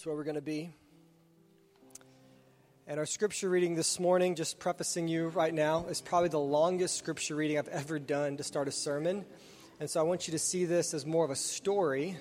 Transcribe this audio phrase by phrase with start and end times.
[0.00, 0.70] That's where we're going to be.
[2.86, 6.96] And our scripture reading this morning, just prefacing you right now, is probably the longest
[6.96, 9.26] scripture reading I've ever done to start a sermon.
[9.78, 12.16] And so I want you to see this as more of a story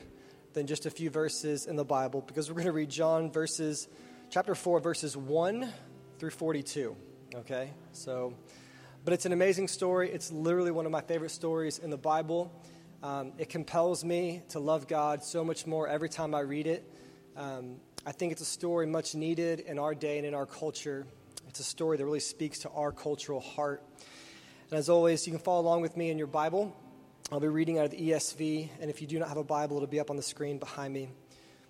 [0.51, 3.87] than just a few verses in the Bible, because we're going to read John verses,
[4.29, 5.71] chapter 4, verses 1
[6.17, 6.97] through 42.
[7.33, 7.71] Okay?
[7.93, 8.33] So,
[9.05, 10.11] but it's an amazing story.
[10.11, 12.51] It's literally one of my favorite stories in the Bible.
[13.01, 16.83] Um, it compels me to love God so much more every time I read it.
[17.39, 21.07] Um, I think it's a story much needed in our day and in our culture.
[21.47, 23.81] It's a story that really speaks to our cultural heart.
[24.69, 26.75] And as always, you can follow along with me in your Bible.
[27.31, 29.77] I'll be reading out of the ESV, and if you do not have a Bible,
[29.77, 31.07] it'll be up on the screen behind me.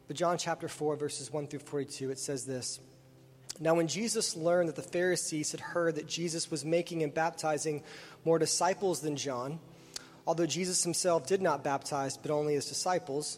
[0.07, 2.79] But John chapter 4, verses 1 through 42, it says this
[3.59, 7.83] Now, when Jesus learned that the Pharisees had heard that Jesus was making and baptizing
[8.25, 9.59] more disciples than John,
[10.25, 13.37] although Jesus himself did not baptize, but only his disciples,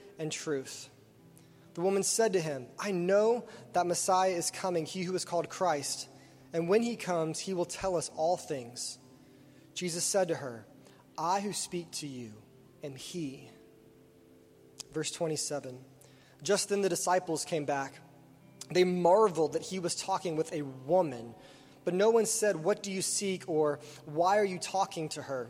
[0.21, 0.89] and truth.
[1.73, 5.49] The woman said to him, I know that Messiah is coming, he who is called
[5.49, 6.07] Christ,
[6.53, 8.99] and when he comes, he will tell us all things.
[9.73, 10.65] Jesus said to her,
[11.17, 12.33] I who speak to you
[12.83, 13.49] am he.
[14.93, 15.79] Verse 27
[16.43, 17.99] Just then the disciples came back.
[18.69, 21.33] They marveled that he was talking with a woman,
[21.83, 23.43] but no one said, What do you seek?
[23.47, 25.49] or Why are you talking to her?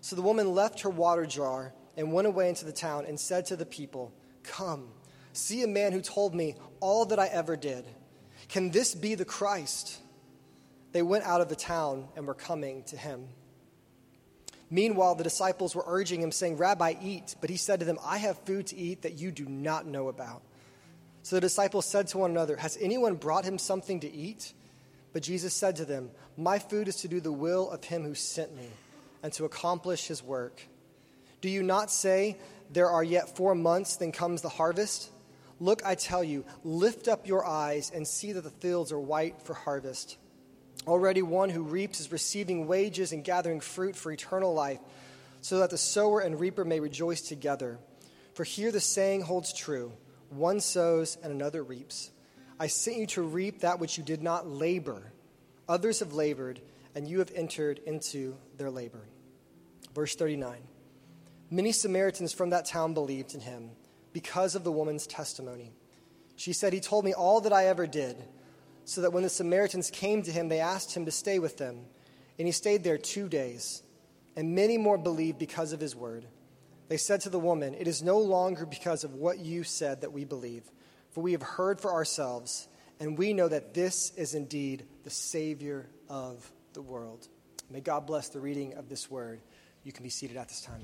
[0.00, 3.46] So the woman left her water jar and went away into the town and said
[3.46, 4.12] to the people,
[4.42, 4.88] Come,
[5.32, 7.84] see a man who told me all that I ever did.
[8.48, 10.00] Can this be the Christ?
[10.92, 13.28] They went out of the town and were coming to him.
[14.70, 17.36] Meanwhile, the disciples were urging him, saying, Rabbi, eat.
[17.40, 20.08] But he said to them, I have food to eat that you do not know
[20.08, 20.42] about.
[21.22, 24.52] So the disciples said to one another, Has anyone brought him something to eat?
[25.12, 28.14] But Jesus said to them, My food is to do the will of him who
[28.14, 28.68] sent me
[29.22, 30.60] and to accomplish his work.
[31.44, 32.38] Do you not say,
[32.70, 35.10] There are yet four months, then comes the harvest?
[35.60, 39.42] Look, I tell you, lift up your eyes and see that the fields are white
[39.42, 40.16] for harvest.
[40.86, 44.78] Already one who reaps is receiving wages and gathering fruit for eternal life,
[45.42, 47.78] so that the sower and reaper may rejoice together.
[48.32, 49.92] For here the saying holds true
[50.30, 52.10] one sows and another reaps.
[52.58, 55.12] I sent you to reap that which you did not labor.
[55.68, 56.62] Others have labored,
[56.94, 59.02] and you have entered into their labor.
[59.94, 60.56] Verse 39.
[61.54, 63.70] Many Samaritans from that town believed in him
[64.12, 65.72] because of the woman's testimony.
[66.34, 68.16] She said, He told me all that I ever did.
[68.86, 71.86] so that when the Samaritans came to him, they asked him to stay with them.
[72.40, 73.84] And he stayed there two days.
[74.34, 76.26] And many more believed because of his word.
[76.88, 80.12] They said to the woman, It is no longer because of what you said that
[80.12, 80.64] we believe,
[81.12, 82.66] for we have heard for ourselves,
[82.98, 87.28] and we know that this is indeed the Savior of the world.
[87.70, 89.40] May God bless the reading of this word.
[89.84, 90.82] You can be seated at this time.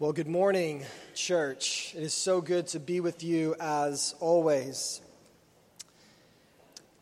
[0.00, 1.92] Well, good morning, church.
[1.94, 5.02] It is so good to be with you as always.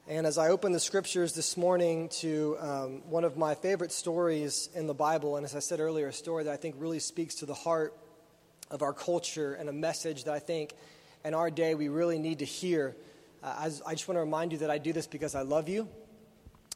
[0.09, 4.69] And as I open the scriptures this morning to um, one of my favorite stories
[4.75, 7.37] in the Bible, and as I said earlier, a story that I think really speaks
[7.37, 7.97] to the heart
[8.69, 10.75] of our culture and a message that I think
[11.25, 12.97] in our day we really need to hear.
[13.45, 15.87] Uh, I just want to remind you that I do this because I love you.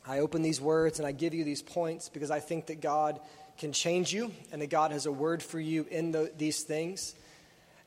[0.06, 3.18] I open these words and I give you these points because I think that God
[3.58, 7.14] can change you and that God has a word for you in the, these things.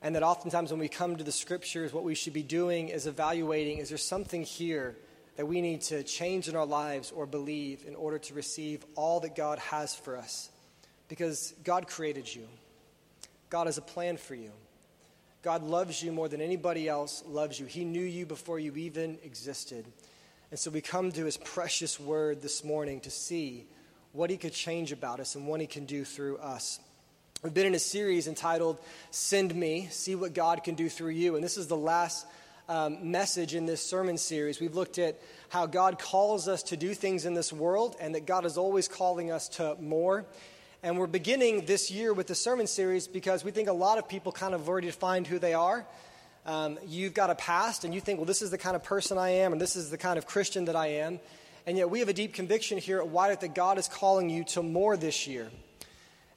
[0.01, 3.07] And that oftentimes when we come to the scriptures, what we should be doing is
[3.07, 4.95] evaluating is there something here
[5.35, 9.19] that we need to change in our lives or believe in order to receive all
[9.21, 10.49] that God has for us?
[11.07, 12.47] Because God created you,
[13.49, 14.51] God has a plan for you.
[15.41, 17.67] God loves you more than anybody else loves you.
[17.67, 19.85] He knew you before you even existed.
[20.49, 23.67] And so we come to his precious word this morning to see
[24.15, 26.79] what he could change about us and what he can do through us.
[27.43, 28.79] We've been in a series entitled
[29.11, 31.35] Send Me, See What God Can Do Through You.
[31.35, 32.25] And this is the last
[32.69, 34.61] um, message in this sermon series.
[34.61, 35.19] We've looked at
[35.49, 38.87] how God calls us to do things in this world and that God is always
[38.87, 40.25] calling us to more.
[40.81, 44.07] And we're beginning this year with the sermon series because we think a lot of
[44.07, 45.85] people kind of already defined who they are.
[46.45, 49.17] Um, you've got a past and you think, well, this is the kind of person
[49.17, 51.19] I am and this is the kind of Christian that I am.
[51.67, 54.43] And yet we have a deep conviction here at White that God is calling you
[54.45, 55.49] to more this year.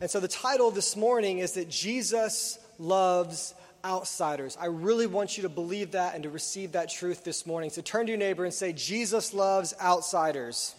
[0.00, 3.54] And so the title this morning is that Jesus loves
[3.84, 4.56] outsiders.
[4.60, 7.70] I really want you to believe that and to receive that truth this morning.
[7.70, 10.74] So turn to your neighbor and say, Jesus loves outsiders.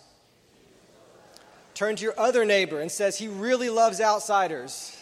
[1.74, 4.96] Turn to your other neighbor and says, He really loves outsiders.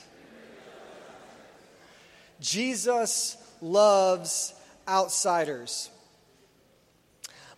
[2.40, 4.54] Jesus loves
[4.88, 5.90] outsiders.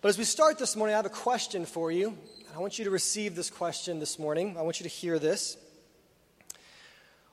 [0.02, 2.18] But as we start this morning, I have a question for you.
[2.56, 4.56] I want you to receive this question this morning.
[4.58, 5.58] I want you to hear this.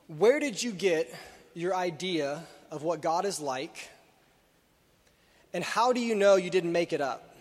[0.07, 1.15] Where did you get
[1.53, 3.89] your idea of what God is like?
[5.53, 7.37] And how do you know you didn't make it up?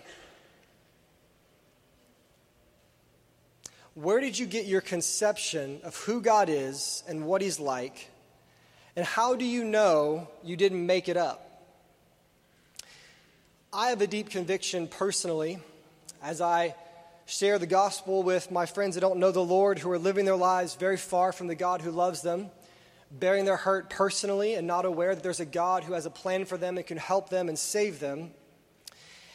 [3.95, 8.11] Where did you get your conception of who God is and what He's like?
[8.95, 11.46] And how do you know you didn't make it up?
[13.79, 15.59] I have a deep conviction personally
[16.23, 16.75] as I
[17.27, 20.35] share the gospel with my friends that don't know the Lord, who are living their
[20.35, 22.49] lives very far from the God who loves them,
[23.11, 26.47] bearing their hurt personally and not aware that there's a God who has a plan
[26.47, 28.31] for them and can help them and save them.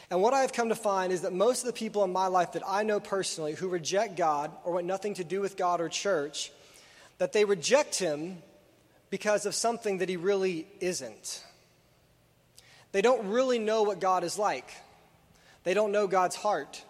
[0.10, 2.54] And what I've come to find is that most of the people in my life
[2.54, 5.88] that I know personally who reject God or want nothing to do with God or
[5.88, 6.52] church,
[7.20, 8.42] that they reject Him
[9.12, 11.44] because of something that He really isn't.
[12.92, 14.70] They don't really know what God is like.
[15.64, 16.84] They don't know God's heart.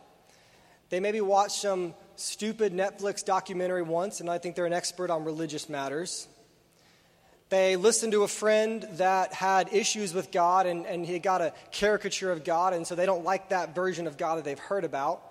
[0.89, 5.23] They maybe watched some stupid Netflix documentary once, and I think they're an expert on
[5.23, 6.27] religious matters.
[7.49, 11.53] They listened to a friend that had issues with God, and, and he got a
[11.71, 14.85] caricature of God, and so they don't like that version of God that they've heard
[14.85, 15.21] about.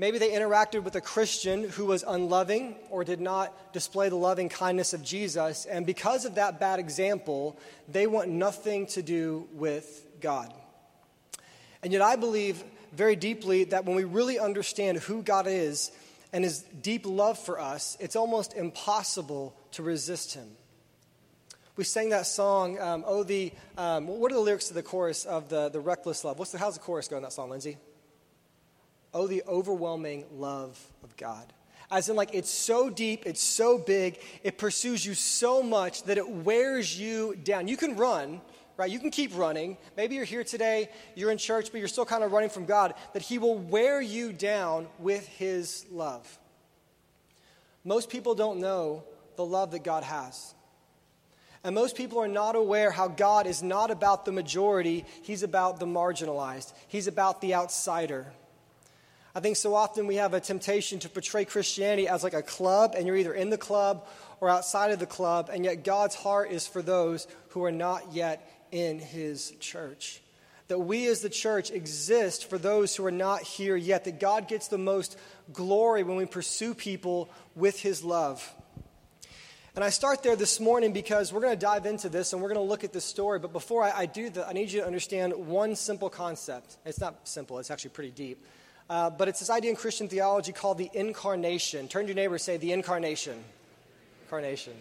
[0.00, 4.48] Maybe they interacted with a Christian who was unloving or did not display the loving
[4.48, 10.06] kindness of Jesus, and because of that bad example, they want nothing to do with
[10.22, 10.54] God.
[11.82, 12.64] And yet, I believe
[12.94, 15.92] very deeply that when we really understand who God is
[16.32, 20.48] and his deep love for us, it's almost impossible to resist him.
[21.76, 25.26] We sang that song, um, Oh, the, um, what are the lyrics to the chorus
[25.26, 26.38] of the, the Reckless Love?
[26.38, 27.76] What's the, how's the chorus going in that song, Lindsay?
[29.12, 31.52] Oh, the overwhelming love of God.
[31.90, 36.18] As in, like, it's so deep, it's so big, it pursues you so much that
[36.18, 37.66] it wears you down.
[37.66, 38.40] You can run,
[38.76, 38.88] right?
[38.88, 39.76] You can keep running.
[39.96, 42.94] Maybe you're here today, you're in church, but you're still kind of running from God,
[43.12, 46.38] that He will wear you down with His love.
[47.84, 49.02] Most people don't know
[49.34, 50.54] the love that God has.
[51.64, 55.80] And most people are not aware how God is not about the majority, He's about
[55.80, 58.32] the marginalized, He's about the outsider.
[59.34, 62.94] I think so often we have a temptation to portray Christianity as like a club,
[62.96, 64.06] and you're either in the club
[64.40, 68.12] or outside of the club, and yet God's heart is for those who are not
[68.12, 70.20] yet in his church.
[70.70, 74.46] that we as the church exist for those who are not here yet, that God
[74.46, 75.18] gets the most
[75.52, 78.54] glory when we pursue people with his love.
[79.74, 82.50] And I start there this morning because we're going to dive into this and we're
[82.54, 83.40] going to look at this story.
[83.40, 86.76] But before I, I do that, I need you to understand one simple concept.
[86.84, 88.46] It's not simple, it's actually pretty deep.
[88.90, 91.86] Uh, but it's this idea in Christian theology called the incarnation.
[91.86, 93.44] Turn to your neighbor and say, the incarnation.
[94.24, 94.72] Incarnation.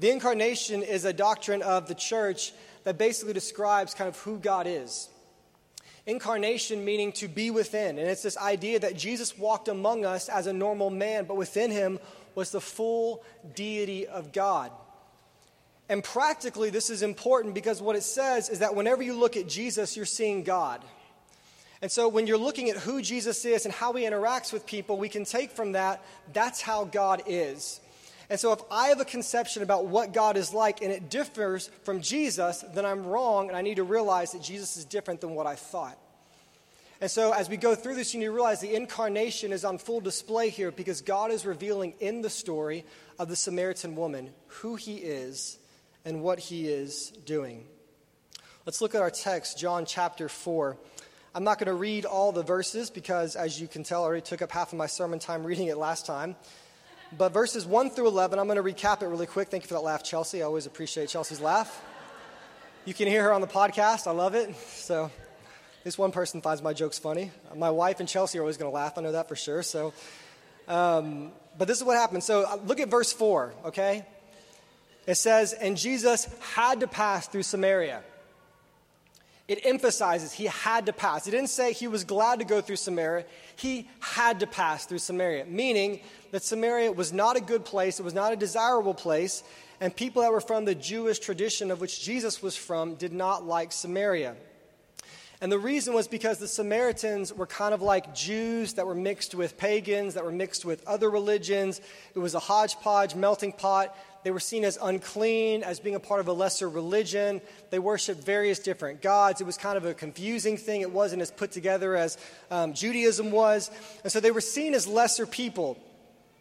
[0.00, 4.66] The incarnation is a doctrine of the church that basically describes kind of who God
[4.66, 5.08] is.
[6.06, 8.00] Incarnation meaning to be within.
[8.00, 11.70] And it's this idea that Jesus walked among us as a normal man, but within
[11.70, 12.00] him
[12.34, 13.22] was the full
[13.54, 14.72] deity of God.
[15.88, 19.46] And practically, this is important because what it says is that whenever you look at
[19.46, 20.82] Jesus, you're seeing God.
[21.82, 24.96] And so, when you're looking at who Jesus is and how he interacts with people,
[24.96, 27.80] we can take from that that's how God is.
[28.30, 31.68] And so, if I have a conception about what God is like and it differs
[31.82, 35.34] from Jesus, then I'm wrong, and I need to realize that Jesus is different than
[35.34, 35.98] what I thought.
[37.00, 39.78] And so, as we go through this, you need to realize the incarnation is on
[39.78, 42.84] full display here because God is revealing in the story
[43.18, 45.58] of the Samaritan woman who he is
[46.04, 47.66] and what he is doing.
[48.66, 50.76] Let's look at our text, John chapter 4.
[51.34, 54.20] I'm not going to read all the verses because, as you can tell, I already
[54.20, 56.36] took up half of my sermon time reading it last time.
[57.16, 59.48] But verses 1 through 11, I'm going to recap it really quick.
[59.48, 60.42] Thank you for that laugh, Chelsea.
[60.42, 61.82] I always appreciate Chelsea's laugh.
[62.84, 64.06] You can hear her on the podcast.
[64.06, 64.54] I love it.
[64.56, 65.10] So
[65.84, 67.30] this one person finds my jokes funny.
[67.56, 68.98] My wife and Chelsea are always going to laugh.
[68.98, 69.62] I know that for sure.
[69.62, 69.94] So,
[70.68, 72.24] um, but this is what happened.
[72.24, 74.04] So uh, look at verse 4, okay?
[75.06, 78.02] It says, And Jesus had to pass through Samaria.
[79.48, 81.26] It emphasizes he had to pass.
[81.26, 83.24] It didn't say he was glad to go through Samaria.
[83.56, 88.04] He had to pass through Samaria, meaning that Samaria was not a good place, it
[88.04, 89.42] was not a desirable place,
[89.80, 93.44] and people that were from the Jewish tradition of which Jesus was from did not
[93.44, 94.36] like Samaria.
[95.42, 99.34] And the reason was because the Samaritans were kind of like Jews that were mixed
[99.34, 101.80] with pagans, that were mixed with other religions.
[102.14, 103.92] It was a hodgepodge, melting pot.
[104.24, 107.40] They were seen as unclean, as being a part of a lesser religion.
[107.70, 109.40] They worshiped various different gods.
[109.40, 110.80] It was kind of a confusing thing.
[110.80, 112.18] It wasn't as put together as
[112.50, 113.70] um, Judaism was.
[114.04, 115.76] And so they were seen as lesser people.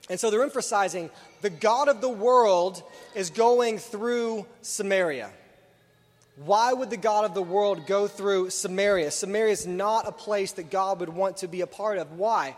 [0.10, 1.10] And so they're emphasizing
[1.42, 2.84] the God of the world
[3.16, 5.32] is going through Samaria.
[6.38, 9.12] Why would the God of the world go through Samaria?
[9.12, 12.14] Samaria is not a place that God would want to be a part of.
[12.14, 12.56] Why?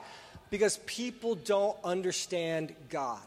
[0.49, 3.21] Because people don't understand God.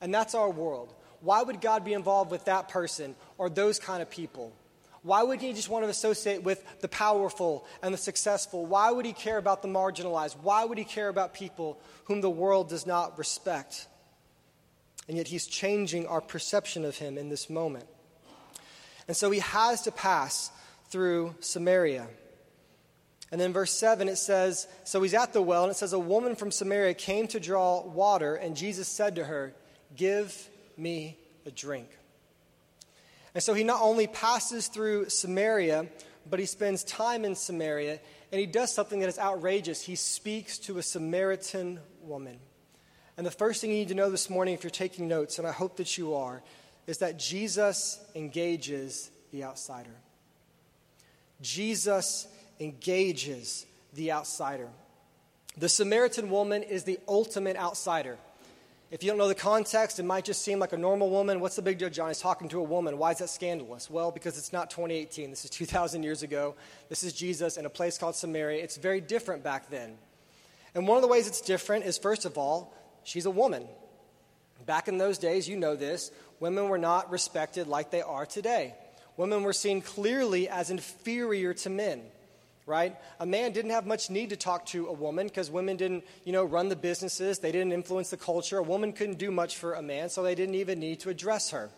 [0.00, 0.94] And that's our world.
[1.20, 4.52] Why would God be involved with that person or those kind of people?
[5.02, 8.66] Why would he just want to associate with the powerful and the successful?
[8.66, 10.36] Why would he care about the marginalized?
[10.42, 13.86] Why would he care about people whom the world does not respect?
[15.08, 17.86] And yet he's changing our perception of him in this moment.
[19.08, 20.50] And so he has to pass
[20.90, 22.06] through Samaria.
[23.32, 25.98] And then verse 7, it says, So he's at the well, and it says, A
[25.98, 29.54] woman from Samaria came to draw water, and Jesus said to her,
[29.96, 31.16] Give me
[31.46, 31.88] a drink.
[33.34, 35.86] And so he not only passes through Samaria,
[36.28, 38.00] but he spends time in Samaria,
[38.32, 39.82] and he does something that is outrageous.
[39.82, 42.38] He speaks to a Samaritan woman.
[43.16, 45.46] And the first thing you need to know this morning, if you're taking notes, and
[45.46, 46.42] I hope that you are,
[46.86, 49.90] is that Jesus engages the outsider.
[51.40, 52.26] Jesus
[52.58, 54.68] engages the outsider.
[55.56, 58.18] The Samaritan woman is the ultimate outsider.
[58.90, 61.38] If you don't know the context, it might just seem like a normal woman.
[61.38, 61.90] What's the big deal?
[61.90, 62.98] John is talking to a woman.
[62.98, 63.88] Why is that scandalous?
[63.88, 65.30] Well, because it's not 2018.
[65.30, 66.56] This is 2,000 years ago.
[66.88, 68.64] This is Jesus in a place called Samaria.
[68.64, 69.96] It's very different back then.
[70.74, 73.68] And one of the ways it's different is, first of all, she's a woman.
[74.66, 78.74] Back in those days, you know this, women were not respected like they are today.
[79.16, 82.02] Women were seen clearly as inferior to men,
[82.70, 82.96] right?
[83.18, 86.32] A man didn't have much need to talk to a woman because women didn't, you
[86.32, 88.58] know, run the businesses, they didn't influence the culture.
[88.58, 91.50] A woman couldn't do much for a man, so they didn't even need to address
[91.50, 91.68] her.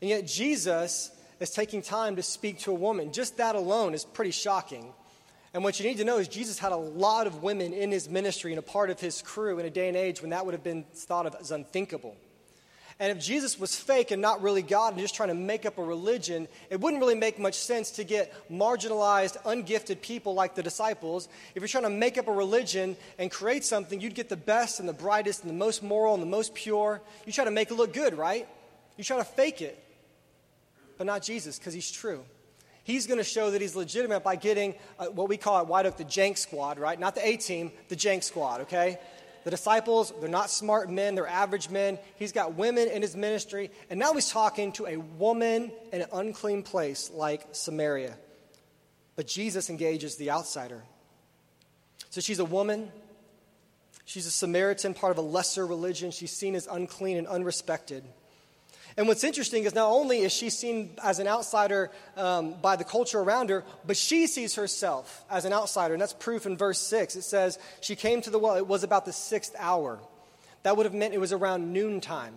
[0.00, 3.12] And yet Jesus is taking time to speak to a woman.
[3.12, 4.92] Just that alone is pretty shocking.
[5.54, 8.08] And what you need to know is Jesus had a lot of women in his
[8.08, 10.54] ministry and a part of his crew in a day and age when that would
[10.54, 12.16] have been thought of as unthinkable.
[13.00, 15.78] And if Jesus was fake and not really God and just trying to make up
[15.78, 20.64] a religion, it wouldn't really make much sense to get marginalized, ungifted people like the
[20.64, 21.28] disciples.
[21.54, 24.80] If you're trying to make up a religion and create something, you'd get the best
[24.80, 27.00] and the brightest and the most moral and the most pure.
[27.24, 28.48] You try to make it look good, right?
[28.96, 29.80] You try to fake it.
[30.96, 32.24] But not Jesus, because he's true.
[32.82, 35.86] He's going to show that he's legitimate by getting uh, what we call at White
[35.86, 36.98] Oak the Jank Squad, right?
[36.98, 38.98] Not the A team, the Jank Squad, okay?
[39.44, 41.98] The disciples, they're not smart men, they're average men.
[42.16, 46.08] He's got women in his ministry, and now he's talking to a woman in an
[46.12, 48.16] unclean place like Samaria.
[49.16, 50.82] But Jesus engages the outsider.
[52.10, 52.90] So she's a woman,
[54.04, 56.10] she's a Samaritan, part of a lesser religion.
[56.10, 58.02] She's seen as unclean and unrespected.
[58.98, 62.82] And what's interesting is not only is she seen as an outsider um, by the
[62.82, 65.94] culture around her, but she sees herself as an outsider.
[65.94, 67.14] And that's proof in verse 6.
[67.14, 70.00] It says, She came to the well, it was about the sixth hour.
[70.64, 72.34] That would have meant it was around noontime.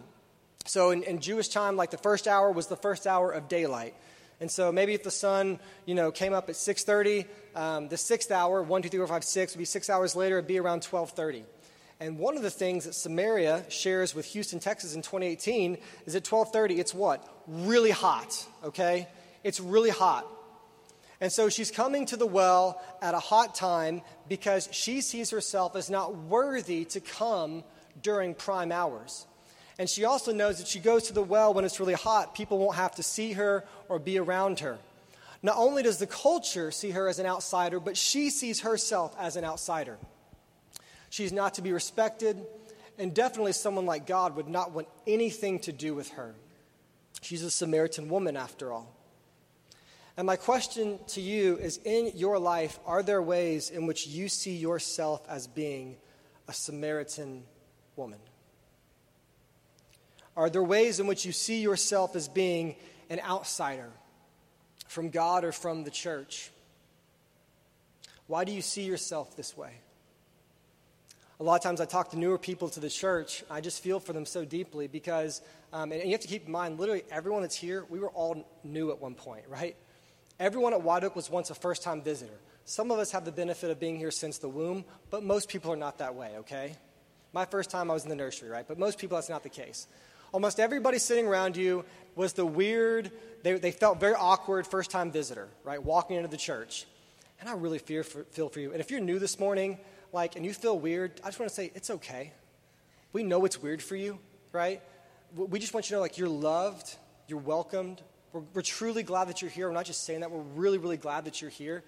[0.66, 3.96] So in, in Jewish time, like the first hour was the first hour of daylight.
[4.40, 7.26] And so maybe if the sun, you know, came up at 6.30,
[7.56, 10.38] um, the sixth hour, 1, 2, 3, 4, 5, 6, would be six hours later,
[10.38, 11.42] it'd be around 12.30.
[12.02, 15.78] And one of the things that Samaria shares with Houston, Texas in 2018
[16.08, 17.24] is at 12:30 it's what?
[17.46, 19.08] Really hot, okay?
[19.44, 20.26] It's really hot.
[21.22, 25.76] And so she's coming to the well at a hot time because she sees herself
[25.76, 27.64] as not worthy to come
[28.02, 29.28] during prime hours.
[29.78, 32.58] And she also knows that she goes to the well when it's really hot, people
[32.58, 34.80] won't have to see her or be around her.
[35.44, 39.36] Not only does the culture see her as an outsider, but she sees herself as
[39.36, 40.00] an outsider.
[41.12, 42.42] She's not to be respected,
[42.98, 46.34] and definitely someone like God would not want anything to do with her.
[47.22, 48.96] She's a Samaritan woman, after all.
[50.16, 54.30] And my question to you is in your life, are there ways in which you
[54.30, 55.98] see yourself as being
[56.48, 57.44] a Samaritan
[57.98, 58.20] woman?
[60.38, 62.78] Are there ways in which you see yourself as being
[63.10, 63.90] an outsider
[64.88, 66.52] from God or from the church?
[68.28, 69.74] Why do you see yourself this way?
[71.42, 73.44] A lot of times I talk to newer people to the church.
[73.50, 75.42] I just feel for them so deeply because,
[75.74, 78.12] um, and, and, you have to keep in mind, literally everyone that's here, we were
[78.12, 79.76] all new at one point, right?
[80.40, 82.40] Everyone at White Oak was once a first time visitor.
[82.66, 85.72] Some of us have the benefit of being here since the womb, but most people
[85.72, 86.76] are not that way, okay?
[87.34, 88.68] My first time I was in the nursery, right?
[88.68, 89.88] But most people, that's not the case.
[90.34, 93.10] Almost everybody sitting around you was the weird,
[93.42, 95.82] they, they felt very awkward first time visitor, right?
[95.82, 96.86] Walking into the church.
[97.40, 98.74] And I really fear for, feel for you.
[98.74, 99.80] And if you're new this morning,
[100.14, 102.34] like, and you feel weird, I just want to say it's okay.
[103.14, 104.20] We know it's weird for you,
[104.52, 104.82] right?
[105.36, 106.96] We just want you to know, like, you're loved,
[107.28, 108.02] you're welcomed.
[108.34, 109.68] We're, we're truly glad that you're here.
[109.68, 111.84] We're not just saying that, we're really, really glad that you're here.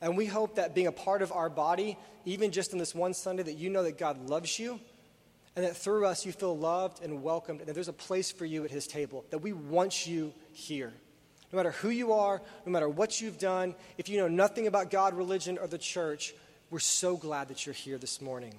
[0.00, 3.14] And we hope that being a part of our body, even just in this one
[3.14, 4.78] Sunday, that you know that God loves you
[5.56, 8.44] and that through us you feel loved and welcomed and that there's a place for
[8.44, 10.92] you at His table, that we want you here.
[11.52, 14.90] No matter who you are, no matter what you've done, if you know nothing about
[14.90, 16.34] God, religion, or the church,
[16.70, 18.54] we're so glad that you're here this morning.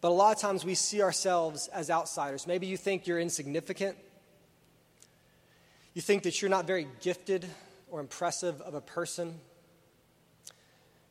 [0.00, 2.46] But a lot of times we see ourselves as outsiders.
[2.46, 3.96] Maybe you think you're insignificant.
[5.94, 7.46] You think that you're not very gifted
[7.90, 9.38] or impressive of a person.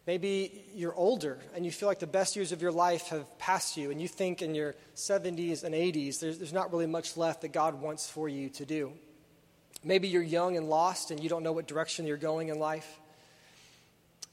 [0.08, 3.78] Maybe you're older and you feel like the best years of your life have passed
[3.78, 7.41] you, and you think in your 70s and 80s there's, there's not really much left
[7.41, 8.91] that God wants for you to do.
[9.84, 12.99] Maybe you're young and lost and you don't know what direction you're going in life.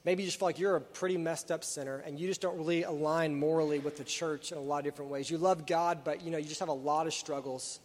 [0.06, 2.56] Maybe you just feel like you're a pretty messed up sinner and you just don't
[2.56, 5.28] really align morally with the church in a lot of different ways.
[5.28, 7.80] You love God, but you know, you just have a lot of struggles.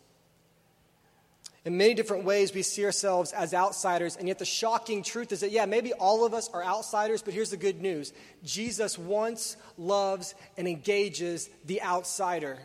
[1.65, 5.39] In many different ways, we see ourselves as outsiders, and yet the shocking truth is
[5.39, 9.57] that, yeah, maybe all of us are outsiders, but here's the good news Jesus wants,
[9.77, 12.59] loves, and engages the outsider.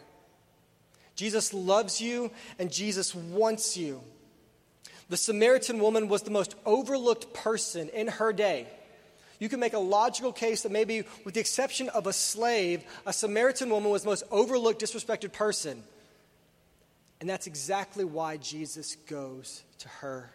[1.14, 4.02] Jesus loves you, and Jesus wants you.
[5.08, 8.66] The Samaritan woman was the most overlooked person in her day.
[9.38, 13.12] You can make a logical case that maybe, with the exception of a slave, a
[13.12, 15.82] Samaritan woman was the most overlooked, disrespected person.
[17.20, 20.30] And that's exactly why Jesus goes to her.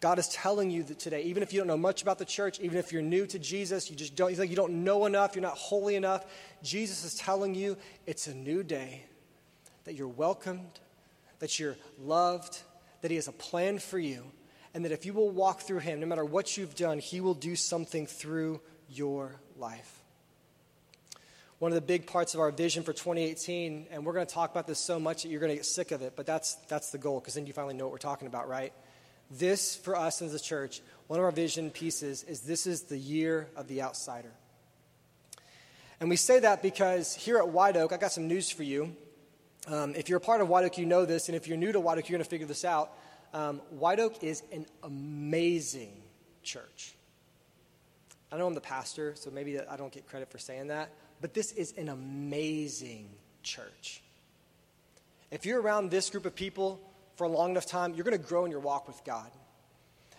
[0.00, 2.60] God is telling you that today, even if you don't know much about the church,
[2.60, 5.56] even if you're new to Jesus, you just don't, you, don't know enough, you're not
[5.56, 6.26] holy enough,
[6.62, 9.04] Jesus is telling you it's a new day,
[9.84, 10.80] that you're welcomed,
[11.38, 12.62] that you're loved,
[13.00, 14.24] that He has a plan for you,
[14.76, 17.32] and that if you will walk through Him, no matter what you've done, He will
[17.32, 18.60] do something through
[18.90, 20.02] your life.
[21.60, 24.50] One of the big parts of our vision for 2018, and we're going to talk
[24.50, 26.90] about this so much that you're going to get sick of it, but that's, that's
[26.90, 28.74] the goal, because then you finally know what we're talking about, right?
[29.30, 32.98] This, for us as a church, one of our vision pieces is this is the
[32.98, 34.32] year of the outsider.
[36.00, 38.94] And we say that because here at White Oak, I got some news for you.
[39.68, 41.72] Um, if you're a part of White Oak, you know this, and if you're new
[41.72, 42.92] to White Oak, you're going to figure this out.
[43.34, 46.02] Um, White Oak is an amazing
[46.42, 46.94] church.
[48.32, 51.34] I know I'm the pastor, so maybe I don't get credit for saying that, but
[51.34, 53.08] this is an amazing
[53.42, 54.02] church.
[55.30, 56.80] If you're around this group of people
[57.16, 59.30] for a long enough time, you're going to grow in your walk with God.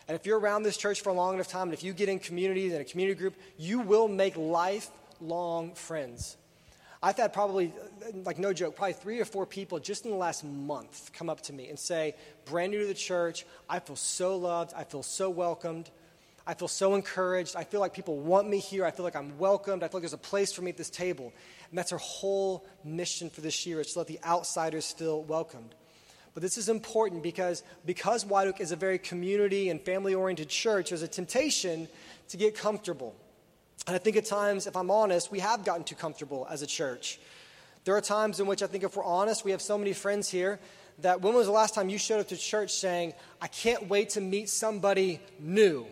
[0.07, 2.07] And if you're around this church for a long enough time, and if you get
[2.07, 6.37] in communities and a community group, you will make lifelong friends.
[7.07, 7.71] I've had probably,
[8.25, 11.39] like no joke, probably three or four people just in the last month come up
[11.43, 15.03] to me and say, brand new to the church, I feel so loved, I feel
[15.03, 15.89] so welcomed,
[16.45, 19.37] I feel so encouraged, I feel like people want me here, I feel like I'm
[19.39, 21.31] welcomed, I feel like there's a place for me at this table.
[21.69, 25.75] And that's our whole mission for this year, is to let the outsiders feel welcomed.
[26.33, 30.89] But this is important because because Oak is a very community and family oriented church,
[30.89, 31.87] there's a temptation
[32.27, 33.15] to get comfortable.
[33.87, 36.67] And I think at times, if I'm honest, we have gotten too comfortable as a
[36.67, 37.19] church.
[37.85, 40.29] There are times in which I think, if we're honest, we have so many friends
[40.29, 40.59] here
[40.99, 44.09] that when was the last time you showed up to church saying, I can't wait
[44.11, 45.85] to meet somebody new?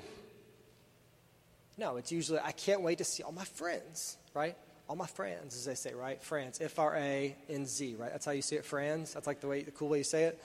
[1.77, 4.57] No, it's usually, I can't wait to see all my friends, right?
[4.89, 6.21] All my friends, as they say, right?
[6.21, 8.11] Friends, F R A N Z, right?
[8.11, 9.13] That's how you say it, friends.
[9.13, 10.41] That's like the way, the cool way you say it.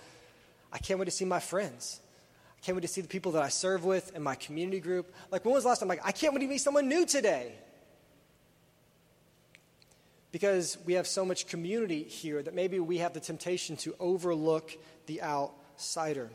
[0.73, 2.01] I can't wait to see my friends.
[2.61, 5.15] I can't wait to see the people that I serve with in my community group.
[5.31, 5.91] Like, when was the last time?
[5.91, 7.55] I'm like, I can't wait to meet someone new today.
[10.31, 14.73] Because we have so much community here that maybe we have the temptation to overlook
[15.07, 16.31] the outsider.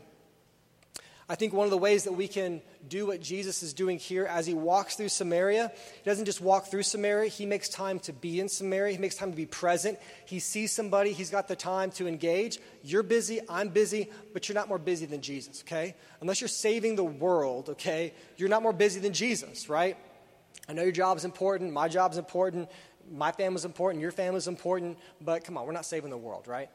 [1.28, 4.26] I think one of the ways that we can do what Jesus is doing here
[4.26, 8.12] as he walks through Samaria, he doesn't just walk through Samaria, he makes time to
[8.12, 9.98] be in Samaria, he makes time to be present.
[10.24, 12.60] He sees somebody, he's got the time to engage.
[12.84, 15.96] You're busy, I'm busy, but you're not more busy than Jesus, okay?
[16.20, 19.96] Unless you're saving the world, okay, you're not more busy than Jesus, right?
[20.68, 22.68] I know your job is important, my job is important,
[23.10, 26.70] my family's important, your family's important, but come on, we're not saving the world, right?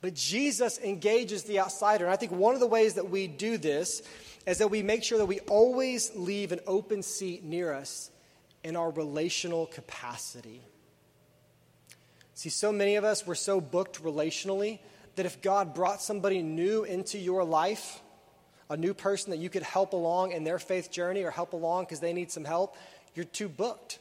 [0.00, 2.04] But Jesus engages the outsider.
[2.04, 4.02] And I think one of the ways that we do this
[4.46, 8.10] is that we make sure that we always leave an open seat near us
[8.62, 10.60] in our relational capacity.
[12.34, 14.78] See, so many of us, we're so booked relationally
[15.16, 18.02] that if God brought somebody new into your life,
[18.68, 21.84] a new person that you could help along in their faith journey or help along
[21.84, 22.76] because they need some help,
[23.14, 23.98] you're too booked.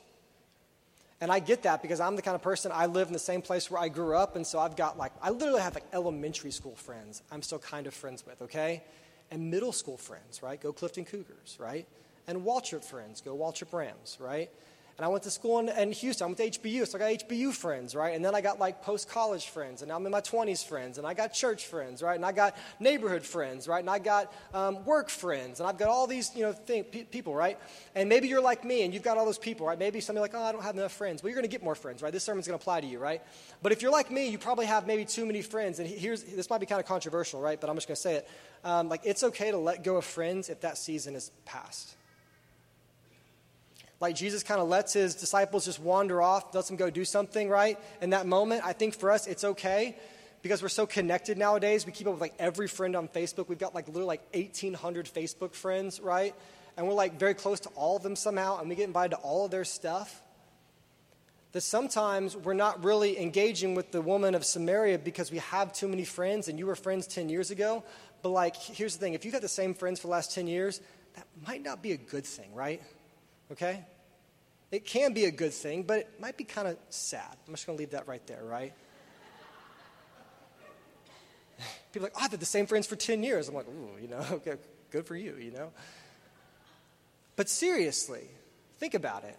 [1.21, 3.41] And I get that because I'm the kind of person, I live in the same
[3.41, 4.35] place where I grew up.
[4.35, 7.87] And so I've got like, I literally have like elementary school friends I'm still kind
[7.87, 8.83] of friends with, okay?
[9.31, 10.61] And middle school friends, right?
[10.61, 11.87] Go Clifton Cougars, right?
[12.27, 14.49] And Waltrip friends, go Waltrip Rams, right?
[14.97, 16.23] And I went to school in, in, Houston.
[16.23, 18.15] I went to HBU, so I got HBU friends, right?
[18.15, 20.97] And then I got like post college friends, and now I'm in my 20s friends,
[20.97, 22.15] and I got church friends, right?
[22.15, 23.81] And I got neighborhood friends, right?
[23.81, 26.53] And I got um, work friends, and I've got all these, you know,
[27.11, 27.59] people, right?
[27.93, 29.77] And maybe you're like me, and you've got all those people, right?
[29.77, 31.21] Maybe somebody like, oh, I don't have enough friends.
[31.21, 32.13] Well, you're going to get more friends, right?
[32.13, 33.21] This sermon's going to apply to you, right?
[33.61, 35.79] But if you're like me, you probably have maybe too many friends.
[35.79, 37.59] And here's this might be kind of controversial, right?
[37.59, 38.29] But I'm just going to say it.
[38.63, 41.97] Um, like, it's okay to let go of friends if that season is past
[43.99, 47.49] like Jesus kind of lets his disciples just wander off, lets them go do something,
[47.49, 47.79] right?
[48.01, 49.95] In that moment, I think for us, it's okay
[50.41, 51.85] because we're so connected nowadays.
[51.85, 53.47] We keep up with like every friend on Facebook.
[53.47, 56.35] We've got like literally like 1,800 Facebook friends, right?
[56.77, 59.21] And we're like very close to all of them somehow, and we get invited to
[59.21, 60.21] all of their stuff.
[61.53, 65.87] That sometimes we're not really engaging with the woman of Samaria because we have too
[65.87, 67.83] many friends, and you were friends 10 years ago.
[68.21, 70.47] But like, here's the thing if you've had the same friends for the last 10
[70.47, 70.81] years,
[71.15, 72.81] that might not be a good thing, right?
[73.51, 73.83] Okay?
[74.71, 77.35] It can be a good thing, but it might be kind of sad.
[77.47, 78.73] I'm just going to leave that right there, right?
[81.91, 83.47] People are like, oh, I've had the same friends for 10 years.
[83.47, 84.55] I'm like, ooh, you know, okay,
[84.91, 85.71] good for you, you know?
[87.35, 88.27] But seriously,
[88.79, 89.37] think about it.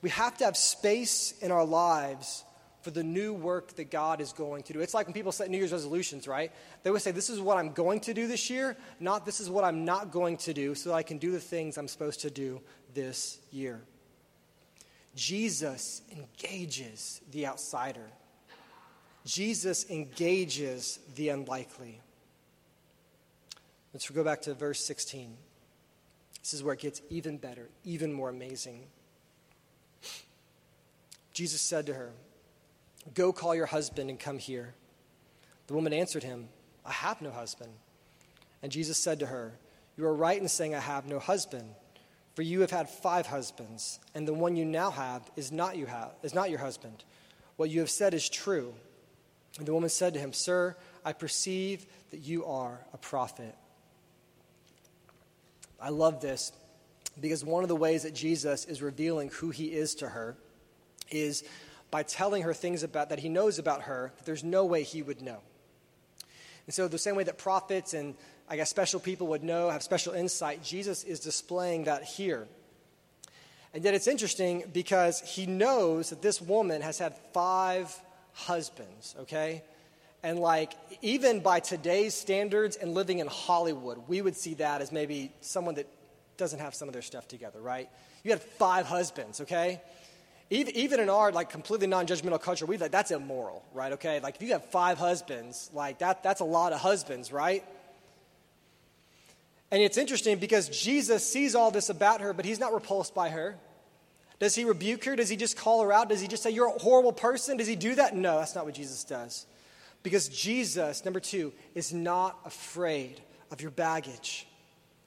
[0.00, 2.44] We have to have space in our lives
[2.82, 4.80] for the new work that God is going to do.
[4.80, 6.52] It's like when people set New Year's resolutions, right?
[6.82, 9.48] They would say, This is what I'm going to do this year, not this is
[9.48, 12.20] what I'm not going to do, so that I can do the things I'm supposed
[12.20, 12.60] to do
[12.94, 13.80] this year.
[15.14, 18.10] Jesus engages the outsider,
[19.24, 22.00] Jesus engages the unlikely.
[23.92, 25.36] Let's go back to verse 16.
[26.40, 28.86] This is where it gets even better, even more amazing.
[31.32, 32.12] Jesus said to her,
[33.14, 34.74] Go call your husband and come here.
[35.66, 36.48] The woman answered him,
[36.84, 37.72] I have no husband.
[38.62, 39.52] And Jesus said to her,
[39.96, 41.74] You are right in saying, I have no husband.
[42.34, 45.84] For you have had five husbands, and the one you now have is not, you
[45.84, 47.04] have, is not your husband.
[47.56, 48.72] What you have said is true.
[49.58, 53.54] And the woman said to him, Sir, I perceive that you are a prophet.
[55.80, 56.52] I love this
[57.20, 60.36] because one of the ways that Jesus is revealing who he is to her
[61.10, 61.44] is
[61.92, 65.02] by telling her things about that he knows about her that there's no way he
[65.02, 65.38] would know.
[66.66, 68.14] And so, the same way that prophets and
[68.48, 72.48] I guess special people would know, have special insight, Jesus is displaying that here.
[73.74, 77.94] And yet, it's interesting because he knows that this woman has had five
[78.32, 79.62] husbands, okay?
[80.22, 84.92] And like, even by today's standards and living in Hollywood, we would see that as
[84.92, 85.88] maybe someone that
[86.36, 87.88] doesn't have some of their stuff together, right?
[88.22, 89.80] You had five husbands, okay?
[90.52, 93.92] Even, in our like completely non-judgmental culture, we like that's immoral, right?
[93.92, 97.64] Okay, like if you have five husbands, like that, that's a lot of husbands, right?
[99.70, 103.30] And it's interesting because Jesus sees all this about her, but he's not repulsed by
[103.30, 103.56] her.
[104.38, 105.16] Does he rebuke her?
[105.16, 106.10] Does he just call her out?
[106.10, 107.56] Does he just say, You're a horrible person?
[107.56, 108.14] Does he do that?
[108.14, 109.46] No, that's not what Jesus does.
[110.02, 114.46] Because Jesus, number two, is not afraid of your baggage.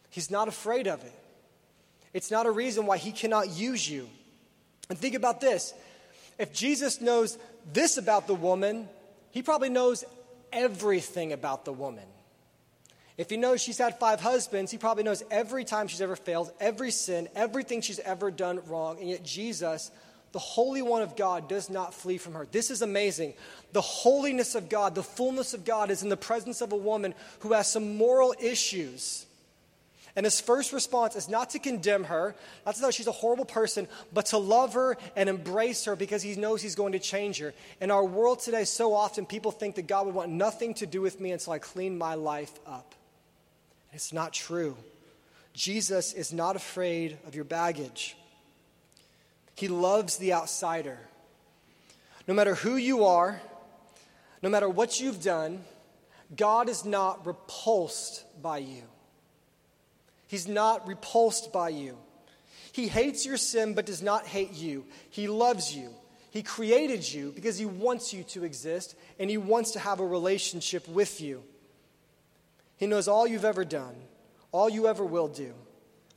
[0.09, 1.13] He's not afraid of it.
[2.13, 4.07] It's not a reason why he cannot use you.
[4.89, 5.73] And think about this
[6.37, 7.37] if Jesus knows
[7.71, 8.89] this about the woman,
[9.31, 10.03] he probably knows
[10.51, 12.05] everything about the woman.
[13.17, 16.51] If he knows she's had five husbands, he probably knows every time she's ever failed,
[16.59, 18.99] every sin, everything she's ever done wrong.
[18.99, 19.89] And yet, Jesus,
[20.33, 22.45] the Holy One of God, does not flee from her.
[22.51, 23.33] This is amazing.
[23.71, 27.15] The holiness of God, the fullness of God, is in the presence of a woman
[27.39, 29.25] who has some moral issues.
[30.15, 33.43] And his first response is not to condemn her, not to her she's a horrible
[33.43, 37.39] person, but to love her and embrace her because he knows he's going to change
[37.39, 37.53] her.
[37.81, 41.01] In our world today, so often people think that God would want nothing to do
[41.01, 42.95] with me until I clean my life up.
[43.91, 44.77] It's not true.
[45.53, 48.15] Jesus is not afraid of your baggage.
[49.55, 50.97] He loves the outsider.
[52.27, 53.41] No matter who you are,
[54.41, 55.63] no matter what you've done,
[56.35, 58.83] God is not repulsed by you.
[60.27, 61.97] He's not repulsed by you.
[62.71, 64.85] He hates your sin but does not hate you.
[65.09, 65.89] He loves you.
[66.31, 70.05] He created you because He wants you to exist and He wants to have a
[70.05, 71.43] relationship with you.
[72.75, 73.95] He knows all you've ever done,
[74.51, 75.53] all you ever will do,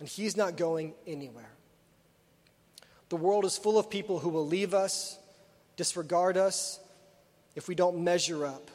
[0.01, 1.51] and He's not going anywhere.
[3.11, 5.17] The world is full of people who will leave us,
[5.77, 6.81] disregard us,
[7.55, 8.71] if we don't measure up,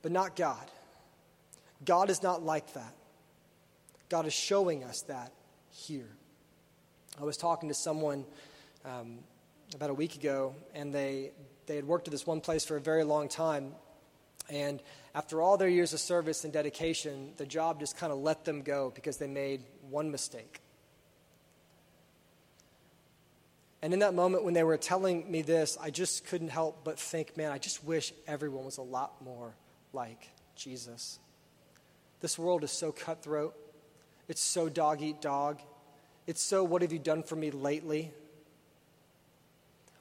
[0.00, 0.70] but not God.
[1.84, 2.94] God is not like that.
[4.12, 5.32] God is showing us that
[5.70, 6.10] here.
[7.18, 8.26] I was talking to someone
[8.84, 9.20] um,
[9.74, 11.30] about a week ago, and they,
[11.64, 13.72] they had worked at this one place for a very long time.
[14.50, 14.82] And
[15.14, 18.60] after all their years of service and dedication, the job just kind of let them
[18.60, 20.60] go because they made one mistake.
[23.80, 27.00] And in that moment when they were telling me this, I just couldn't help but
[27.00, 29.54] think, man, I just wish everyone was a lot more
[29.94, 31.18] like Jesus.
[32.20, 33.56] This world is so cutthroat.
[34.32, 35.60] It's so dog eat dog.
[36.26, 38.14] It's so, what have you done for me lately?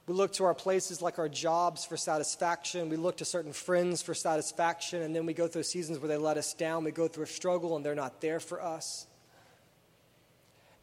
[0.07, 2.87] We look to our places like our jobs for satisfaction.
[2.87, 5.01] We look to certain friends for satisfaction.
[5.01, 6.85] And then we go through seasons where they let us down.
[6.85, 9.05] We go through a struggle and they're not there for us.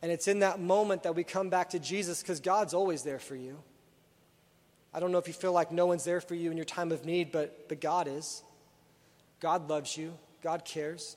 [0.03, 3.19] And it's in that moment that we come back to Jesus because God's always there
[3.19, 3.57] for you.
[4.93, 6.93] I don't know if you feel like no one's there for you in your time
[6.93, 8.43] of need, but, but God is.
[9.41, 11.17] God loves you, God cares.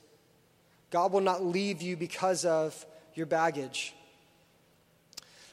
[0.92, 3.94] God will not leave you because of your baggage.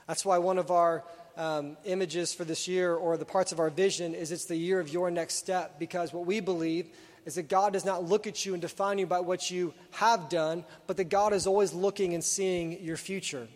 [0.06, 1.04] That's why one of our
[1.38, 4.82] um, images for this year or the parts of our vision is it's the year
[4.82, 6.90] of your next step because what we believe
[7.26, 10.28] is that God does not look at you and define you by what you have
[10.28, 13.48] done, but that God is always looking and seeing your future.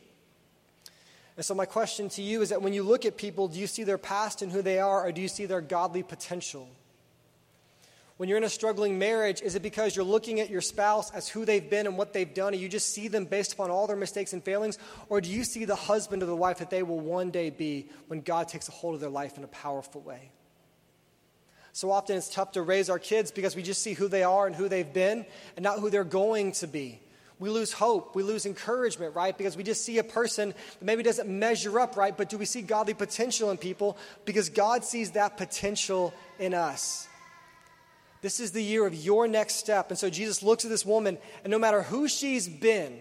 [1.35, 3.67] And so, my question to you is that when you look at people, do you
[3.67, 6.69] see their past and who they are, or do you see their godly potential?
[8.17, 11.27] When you're in a struggling marriage, is it because you're looking at your spouse as
[11.27, 13.87] who they've been and what they've done, and you just see them based upon all
[13.87, 14.77] their mistakes and failings?
[15.09, 17.89] Or do you see the husband or the wife that they will one day be
[18.07, 20.31] when God takes a hold of their life in a powerful way?
[21.71, 24.45] So often it's tough to raise our kids because we just see who they are
[24.45, 26.99] and who they've been and not who they're going to be.
[27.39, 28.15] We lose hope.
[28.15, 29.35] We lose encouragement, right?
[29.35, 32.15] Because we just see a person that maybe doesn't measure up, right?
[32.15, 33.97] But do we see godly potential in people?
[34.23, 37.07] Because God sees that potential in us.
[38.23, 39.89] This is the year of your next step.
[39.89, 42.97] And so Jesus looks at this woman, and no matter who she's been,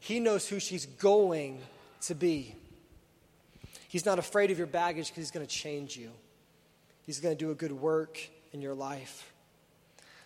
[0.00, 1.60] he knows who she's going
[2.02, 2.56] to be.
[3.88, 6.10] He's not afraid of your baggage because he's going to change you.
[7.06, 8.18] He's going to do a good work
[8.52, 9.32] in your life.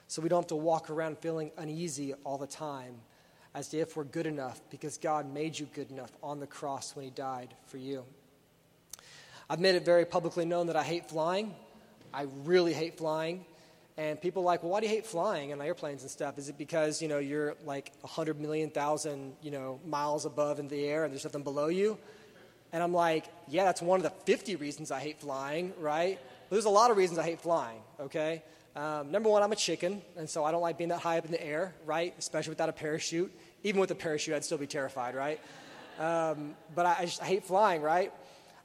[0.07, 2.94] So we don't have to walk around feeling uneasy all the time
[3.54, 7.04] as if we're good enough because God made you good enough on the cross when
[7.04, 8.07] he died for you.
[9.50, 11.54] I've made it very publicly known that I hate flying.
[12.14, 13.44] I really hate flying.
[13.99, 16.39] And people are like, well, why do you hate flying on airplanes and stuff?
[16.39, 20.69] Is it because, you know, you're like 100 million thousand, you know, miles above in
[20.69, 21.99] the air and there's nothing below you?
[22.73, 26.17] And I'm like, yeah, that's one of the 50 reasons I hate flying, right?
[26.49, 28.45] But there's a lot of reasons I hate flying, okay?
[28.77, 31.25] Um, number one, I'm a chicken, and so I don't like being that high up
[31.25, 32.15] in the air, right?
[32.19, 33.33] Especially without a parachute.
[33.65, 35.41] Even with a parachute, I'd still be terrified, right?
[35.99, 38.13] Um, but I, I, just, I hate flying, right?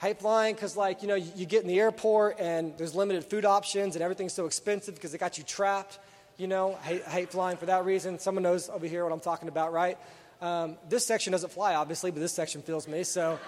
[0.03, 3.25] Hate flying because, like, you know, you, you, get in the airport and there's limited
[3.25, 5.99] food options and everything's so expensive because they got you trapped.
[6.37, 8.19] You know, I hate, hate, flying for that reason.
[8.19, 9.97] Someone knows over here what I'm talking about, right?
[10.41, 13.03] Um, this section doesn't fly, obviously, but this section feels me.
[13.03, 13.39] So,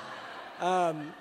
[0.60, 1.14] um,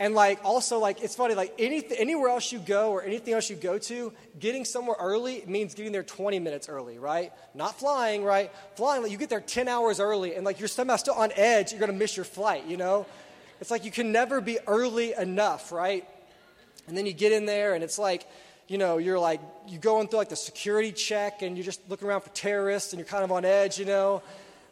[0.00, 3.50] And like also like it's funny like any, anywhere else you go or anything else
[3.50, 7.32] you go to, getting somewhere early means getting there 20 minutes early, right?
[7.54, 8.52] Not flying, right?
[8.76, 11.72] Flying like you get there 10 hours early and like you're somehow still on edge,
[11.72, 13.06] you're gonna miss your flight, you know?
[13.60, 16.06] It's like you can never be early enough, right?
[16.86, 18.26] And then you get in there and it's like,
[18.66, 22.08] you know, you're like you're going through like the security check and you're just looking
[22.08, 24.22] around for terrorists and you're kind of on edge, you know?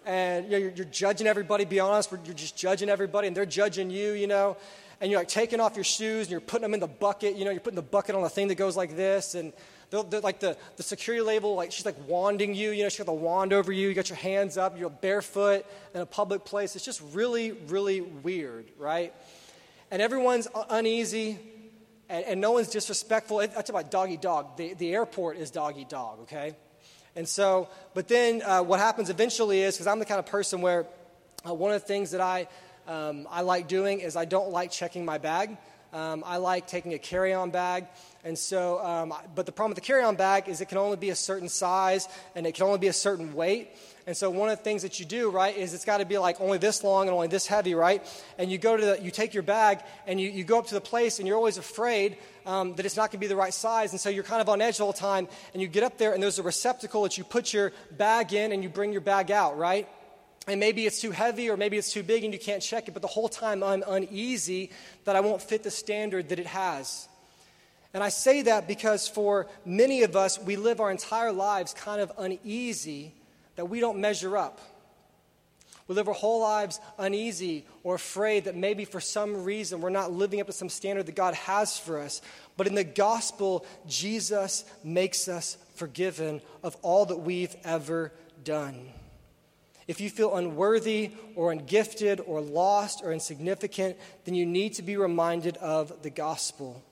[0.05, 3.44] And you know, you're, you're judging everybody, be honest, you're just judging everybody and they're
[3.44, 4.57] judging you, you know?
[5.01, 7.37] and you're like taking off your shoes and you're putting them in the bucket.
[7.37, 9.35] You know, you're putting the bucket on the thing that goes like this.
[9.35, 9.53] And
[9.92, 12.70] like the, the security label, like she's like wanding you.
[12.70, 13.88] You know, she's got the wand over you.
[13.88, 14.79] You got your hands up.
[14.79, 16.77] You're barefoot in a public place.
[16.77, 19.14] It's just really, really weird, right?
[19.90, 21.38] And everyone's uneasy
[22.09, 23.40] and, and no one's disrespectful.
[23.40, 24.57] It, talk about doggy dog.
[24.57, 26.57] The, the airport is doggy dog, okay?
[27.14, 30.61] And so, but then uh, what happens eventually is, because I'm the kind of person
[30.61, 30.87] where
[31.49, 32.49] uh, one of the things that I
[32.87, 35.57] um, I like doing is I don't like checking my bag.
[35.96, 37.87] Um, I like taking a carry on bag.
[38.22, 40.98] And so, um, but the problem with the carry on bag is it can only
[40.98, 43.70] be a certain size and it can only be a certain weight.
[44.06, 46.18] And so, one of the things that you do, right, is it's got to be
[46.18, 48.04] like only this long and only this heavy, right?
[48.37, 50.74] And you go to the, you take your bag and you, you go up to
[50.74, 53.54] the place and you're always afraid um, that it's not going to be the right
[53.54, 53.92] size.
[53.92, 55.28] And so, you're kind of on edge all the time.
[55.54, 58.52] And you get up there and there's a receptacle that you put your bag in
[58.52, 59.88] and you bring your bag out, right?
[60.46, 62.92] And maybe it's too heavy or maybe it's too big and you can't check it,
[62.92, 64.70] but the whole time I'm uneasy
[65.04, 67.09] that I won't fit the standard that it has.
[67.92, 72.00] And I say that because for many of us, we live our entire lives kind
[72.00, 73.14] of uneasy
[73.56, 74.61] that we don't measure up.
[75.88, 80.12] We live our whole lives uneasy or afraid that maybe for some reason we're not
[80.12, 82.22] living up to some standard that God has for us.
[82.56, 88.88] But in the gospel, Jesus makes us forgiven of all that we've ever done.
[89.88, 94.96] If you feel unworthy or ungifted or lost or insignificant, then you need to be
[94.96, 96.83] reminded of the gospel.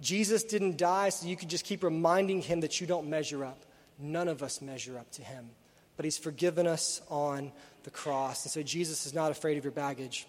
[0.00, 3.64] Jesus didn't die so you could just keep reminding him that you don't measure up.
[3.98, 5.48] None of us measure up to him.
[5.96, 7.52] But he's forgiven us on
[7.84, 8.44] the cross.
[8.44, 10.26] And so Jesus is not afraid of your baggage.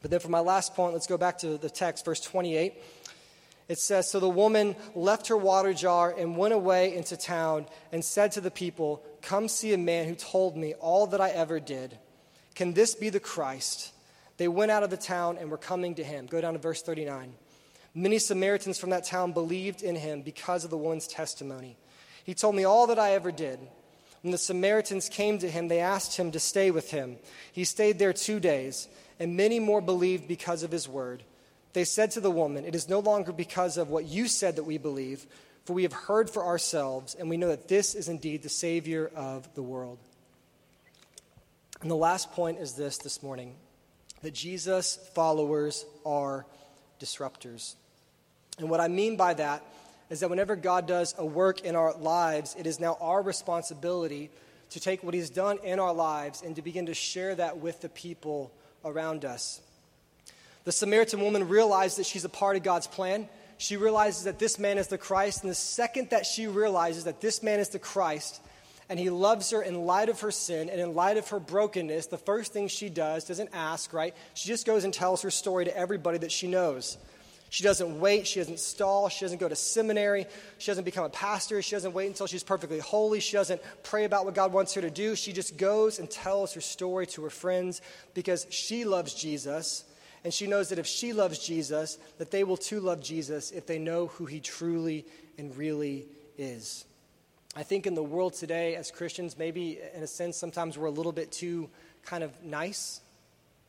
[0.00, 2.74] But then for my last point, let's go back to the text, verse 28.
[3.68, 8.04] It says So the woman left her water jar and went away into town and
[8.04, 11.60] said to the people, Come see a man who told me all that I ever
[11.60, 11.98] did.
[12.54, 13.92] Can this be the Christ?
[14.36, 16.26] They went out of the town and were coming to him.
[16.26, 17.32] Go down to verse 39.
[17.94, 21.76] Many Samaritans from that town believed in him because of the woman's testimony.
[22.24, 23.58] He told me all that I ever did.
[24.22, 27.16] When the Samaritans came to him, they asked him to stay with him.
[27.52, 31.24] He stayed there two days, and many more believed because of his word.
[31.72, 34.64] They said to the woman, It is no longer because of what you said that
[34.64, 35.26] we believe,
[35.64, 39.10] for we have heard for ourselves, and we know that this is indeed the Savior
[39.14, 39.98] of the world.
[41.80, 43.54] And the last point is this this morning
[44.22, 46.46] that Jesus' followers are
[47.00, 47.74] disruptors.
[48.58, 49.64] And what I mean by that
[50.10, 54.30] is that whenever God does a work in our lives, it is now our responsibility
[54.70, 57.80] to take what He's done in our lives and to begin to share that with
[57.80, 58.52] the people
[58.84, 59.60] around us.
[60.64, 63.28] The Samaritan woman realized that she's a part of God's plan.
[63.58, 65.42] She realizes that this man is the Christ.
[65.42, 68.40] And the second that she realizes that this man is the Christ,
[68.88, 72.06] and he loves her in light of her sin and in light of her brokenness,
[72.06, 74.14] the first thing she does doesn't ask, right?
[74.34, 76.98] She just goes and tells her story to everybody that she knows.
[77.48, 78.26] She doesn't wait.
[78.26, 79.10] She doesn't stall.
[79.10, 80.26] She doesn't go to seminary.
[80.56, 81.60] She doesn't become a pastor.
[81.60, 83.20] She doesn't wait until she's perfectly holy.
[83.20, 85.14] She doesn't pray about what God wants her to do.
[85.16, 87.82] She just goes and tells her story to her friends
[88.14, 89.84] because she loves Jesus
[90.24, 93.66] and she knows that if she loves Jesus, that they will too love Jesus if
[93.66, 95.04] they know who he truly
[95.38, 96.06] and really
[96.38, 96.84] is.
[97.56, 100.92] I think in the world today, as Christians, maybe in a sense, sometimes we're a
[100.92, 101.68] little bit too
[102.04, 103.00] kind of nice.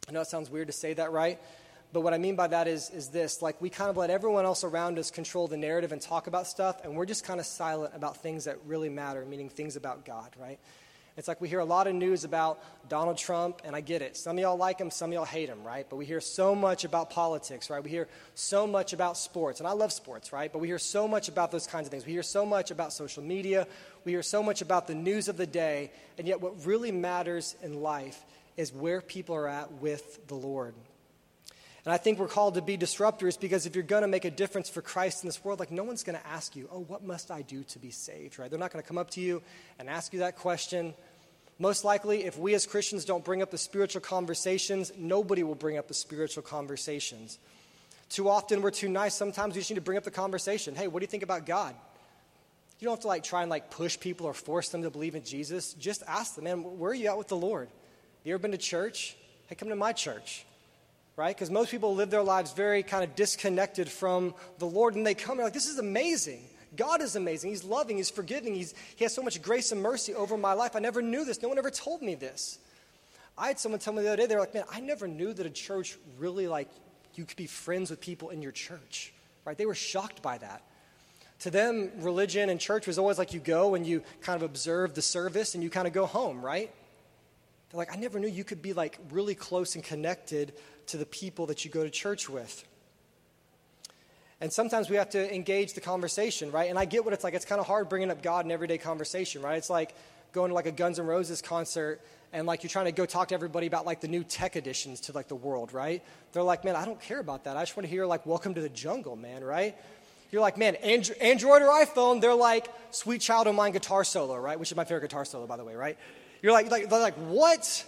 [0.08, 1.40] I know it sounds weird to say that, right?
[1.92, 4.46] But what I mean by that is, is this like, we kind of let everyone
[4.46, 7.46] else around us control the narrative and talk about stuff, and we're just kind of
[7.46, 10.60] silent about things that really matter, meaning things about God, right?
[11.16, 14.18] It's like we hear a lot of news about Donald Trump, and I get it.
[14.18, 15.86] Some of y'all like him, some of y'all hate him, right?
[15.88, 17.84] But we hear so much about politics, right?
[17.84, 20.52] We hear so much about sports, and I love sports, right?
[20.52, 22.06] But we hear so much about those kinds of things.
[22.06, 23.68] We hear so much about social media.
[24.06, 27.56] We hear so much about the news of the day, and yet what really matters
[27.62, 28.20] in life
[28.58, 30.74] is where people are at with the Lord.
[31.86, 34.32] And I think we're called to be disruptors because if you're going to make a
[34.32, 37.04] difference for Christ in this world, like no one's going to ask you, oh, what
[37.04, 38.50] must I do to be saved, right?
[38.50, 39.42] They're not going to come up to you
[39.80, 40.94] and ask you that question.
[41.60, 45.78] Most likely, if we as Christians don't bring up the spiritual conversations, nobody will bring
[45.78, 47.38] up the spiritual conversations.
[48.08, 49.14] Too often, we're too nice.
[49.14, 50.76] Sometimes we just need to bring up the conversation.
[50.76, 51.76] Hey, what do you think about God?
[52.80, 55.16] You don't have to like try and like push people or force them to believe
[55.16, 55.74] in Jesus.
[55.74, 57.68] Just ask them, man, where are you at with the Lord?
[57.68, 59.18] Have you ever been to church?
[59.48, 60.46] Hey, come to my church.
[61.16, 61.36] Right?
[61.36, 65.14] Because most people live their lives very kind of disconnected from the Lord, and they
[65.14, 66.42] come and like, this is amazing.
[66.76, 67.52] God is amazing.
[67.52, 67.98] He's loving.
[67.98, 68.56] He's forgiving.
[68.56, 70.76] He's, he has so much grace and mercy over my life.
[70.76, 71.42] I never knew this.
[71.42, 72.58] No one ever told me this.
[73.38, 75.34] I had someone tell me the other day, they were like, man, I never knew
[75.34, 76.70] that a church really like
[77.16, 79.14] you could be friends with people in your church.
[79.46, 79.58] Right?
[79.58, 80.64] They were shocked by that.
[81.40, 84.94] To them, religion and church was always like you go and you kind of observe
[84.94, 86.72] the service and you kind of go home, right?
[87.70, 90.54] They're like, I never knew you could be like really close and connected
[90.88, 92.64] to the people that you go to church with.
[94.42, 96.70] And sometimes we have to engage the conversation, right?
[96.70, 97.34] And I get what it's like.
[97.34, 99.58] It's kind of hard bringing up God in everyday conversation, right?
[99.58, 99.96] It's like
[100.34, 102.02] going to like a Guns N' Roses concert
[102.34, 105.02] and like you're trying to go talk to everybody about like the new tech additions
[105.02, 106.04] to like the world, right?
[106.34, 107.56] They're like, man, I don't care about that.
[107.56, 109.78] I just want to hear like Welcome to the Jungle, man, right?
[110.32, 114.60] You're like, man, Android or iPhone, they're like Sweet Child of Mine guitar solo, right?
[114.60, 115.96] Which is my favorite guitar solo, by the way, right?
[116.42, 117.86] You're like, like they're like, what?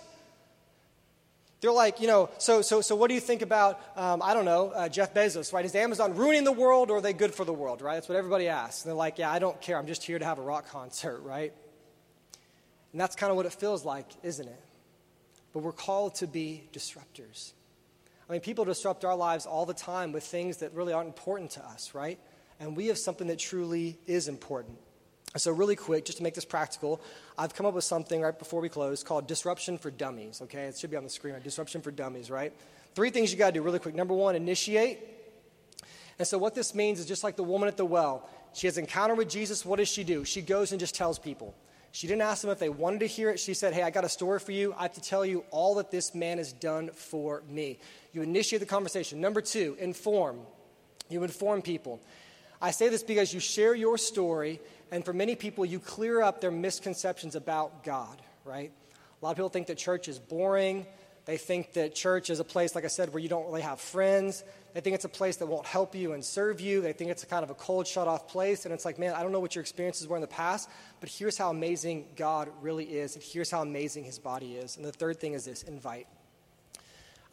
[1.65, 4.45] They're like, you know, so, so, so what do you think about, um, I don't
[4.45, 5.65] know, uh, Jeff Bezos, right?
[5.65, 7.95] Is Amazon ruining the world or are they good for the world, right?
[7.95, 8.83] That's what everybody asks.
[8.83, 9.75] And they're like, yeah, I don't care.
[9.75, 11.51] I'm just here to have a rock concert, right?
[12.91, 14.61] And that's kind of what it feels like, isn't it?
[15.53, 17.53] But we're called to be disruptors.
[18.29, 21.49] I mean, people disrupt our lives all the time with things that really aren't important
[21.51, 22.19] to us, right?
[22.59, 24.77] And we have something that truly is important.
[25.37, 27.01] So, really quick, just to make this practical,
[27.37, 30.63] I've come up with something right before we close called Disruption for Dummies, okay?
[30.63, 31.43] It should be on the screen, right?
[31.43, 32.53] Disruption for Dummies, right?
[32.93, 33.95] Three things you got to do really quick.
[33.95, 34.99] Number one, initiate.
[36.17, 38.77] And so, what this means is just like the woman at the well, she has
[38.77, 39.65] encounter with Jesus.
[39.65, 40.23] What does she do?
[40.23, 41.53] She goes and just tells people.
[41.91, 43.39] She didn't ask them if they wanted to hear it.
[43.39, 44.73] She said, Hey, I got a story for you.
[44.77, 47.79] I have to tell you all that this man has done for me.
[48.11, 49.21] You initiate the conversation.
[49.21, 50.39] Number two, inform.
[51.09, 52.01] You inform people.
[52.61, 54.59] I say this because you share your story,
[54.95, 58.71] and for many people, you clear up their misconceptions about God, right?
[59.21, 60.87] A lot of people think that church is boring.
[61.25, 63.81] They think that church is a place, like I said, where you don't really have
[63.81, 64.41] friends.
[64.73, 66.79] They think it's a place that won't help you and serve you.
[66.79, 68.63] They think it's a kind of a cold, shut off place.
[68.63, 70.69] And it's like, man, I don't know what your experiences were in the past,
[71.01, 74.77] but here's how amazing God really is, and here's how amazing his body is.
[74.77, 76.07] And the third thing is this invite.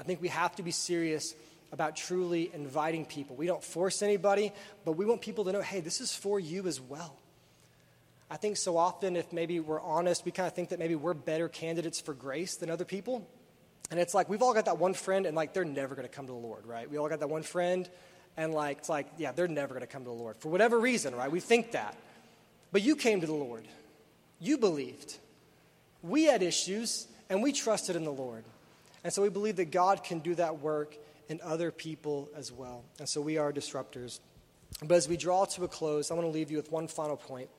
[0.01, 1.33] I think we have to be serious
[1.71, 3.37] about truly inviting people.
[3.37, 4.51] We don't force anybody,
[4.85, 7.22] but we want people to know hey, this is for you as well.
[8.33, 11.13] I think so often, if maybe we're honest, we kind of think that maybe we're
[11.13, 13.29] better candidates for grace than other people.
[13.91, 16.15] And it's like we've all got that one friend, and like they're never going to
[16.15, 16.91] come to the Lord, right?
[16.91, 17.87] We all got that one friend,
[18.39, 20.81] and like it's like, yeah, they're never going to come to the Lord for whatever
[20.81, 21.31] reason, right?
[21.31, 21.95] We think that.
[22.73, 23.69] But you came to the Lord,
[24.41, 25.19] you believed.
[26.03, 28.45] We had issues, and we trusted in the Lord.
[29.05, 30.97] And so we believe that God can do that work
[31.29, 32.83] in other people as well.
[32.99, 34.21] And so we are disruptors.
[34.83, 37.19] But as we draw to a close, I want to leave you with one final
[37.19, 37.51] point.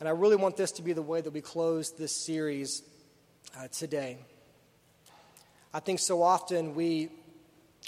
[0.00, 2.82] And I really want this to be the way that we close this series
[3.56, 4.18] uh, today.
[5.72, 7.10] I think so often we,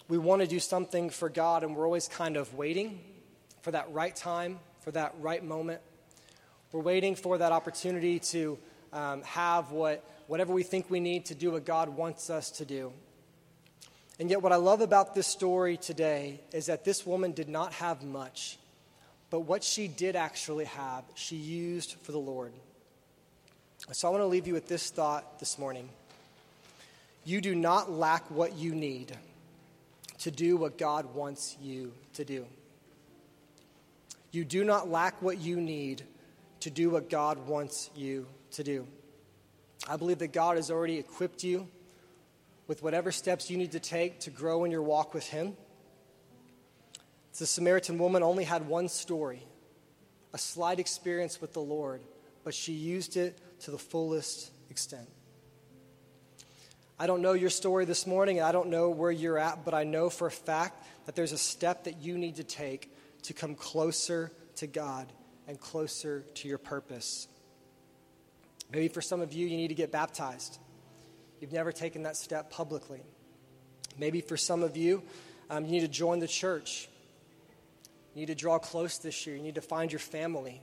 [0.08, 3.00] we want to do something for God and we're always kind of waiting
[3.62, 5.80] for that right time, for that right moment.
[6.72, 8.58] We're waiting for that opportunity to
[8.92, 12.64] um, have what, whatever we think we need to do what God wants us to
[12.64, 12.92] do.
[14.18, 17.74] And yet, what I love about this story today is that this woman did not
[17.74, 18.58] have much,
[19.36, 22.54] but what she did actually have, she used for the Lord.
[23.92, 25.90] So I want to leave you with this thought this morning.
[27.26, 29.14] You do not lack what you need
[30.20, 32.46] to do what God wants you to do.
[34.32, 36.00] You do not lack what you need
[36.60, 38.86] to do what God wants you to do.
[39.86, 41.68] I believe that God has already equipped you
[42.68, 45.58] with whatever steps you need to take to grow in your walk with Him.
[47.38, 49.42] The Samaritan woman only had one story,
[50.32, 52.00] a slight experience with the Lord,
[52.44, 55.08] but she used it to the fullest extent.
[56.98, 59.74] I don't know your story this morning, and I don't know where you're at, but
[59.74, 62.90] I know for a fact that there's a step that you need to take
[63.24, 65.12] to come closer to God
[65.46, 67.28] and closer to your purpose.
[68.72, 70.58] Maybe for some of you, you need to get baptized.
[71.40, 73.02] You've never taken that step publicly.
[73.98, 75.02] Maybe for some of you,
[75.50, 76.88] um, you need to join the church.
[78.16, 79.36] You need to draw close this year.
[79.36, 80.62] You need to find your family.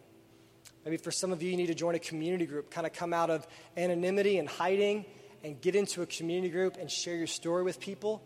[0.84, 3.14] Maybe for some of you, you need to join a community group, kind of come
[3.14, 3.46] out of
[3.78, 5.06] anonymity and hiding
[5.44, 8.24] and get into a community group and share your story with people,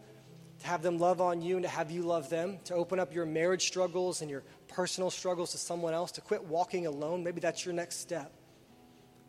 [0.62, 3.14] to have them love on you and to have you love them, to open up
[3.14, 7.22] your marriage struggles and your personal struggles to someone else, to quit walking alone.
[7.22, 8.32] Maybe that's your next step.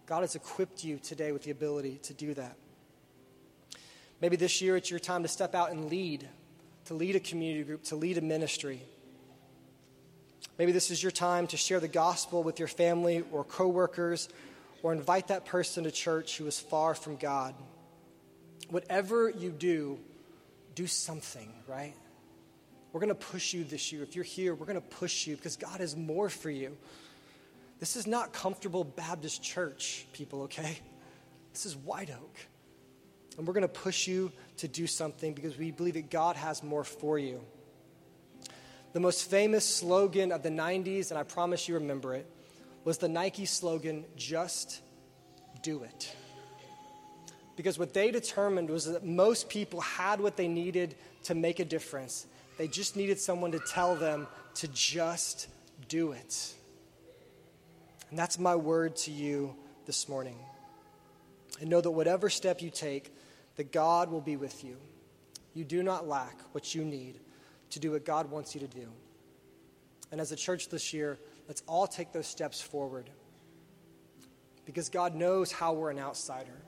[0.06, 2.56] God has equipped you today with the ability to do that.
[4.20, 6.28] Maybe this year it's your time to step out and lead,
[6.84, 8.84] to lead a community group, to lead a ministry.
[10.58, 14.28] Maybe this is your time to share the gospel with your family or coworkers
[14.82, 17.54] or invite that person to church who is far from God.
[18.68, 19.98] Whatever you do,
[20.74, 21.94] do something, right?
[22.92, 24.02] We're going to push you this year.
[24.02, 26.76] If you're here, we're going to push you because God has more for you.
[27.78, 30.78] This is not comfortable Baptist church, people, okay?
[31.52, 32.36] This is White Oak.
[33.36, 36.64] And we're going to push you to do something because we believe that God has
[36.64, 37.40] more for you.
[38.92, 42.26] The most famous slogan of the 90s, and I promise you remember it,
[42.84, 44.80] was the Nike slogan, just
[45.62, 46.14] do it.
[47.54, 51.64] Because what they determined was that most people had what they needed to make a
[51.64, 52.26] difference.
[52.56, 55.48] They just needed someone to tell them to just
[55.88, 56.54] do it.
[58.10, 59.54] And that's my word to you
[59.86, 60.36] this morning.
[61.60, 63.12] And know that whatever step you take,
[63.56, 64.76] that God will be with you.
[65.52, 67.20] You do not lack what you need
[67.70, 68.88] to do what God wants you to do.
[70.10, 73.10] And as a church this year, let's all take those steps forward.
[74.64, 76.62] Because God knows how we're an outsider,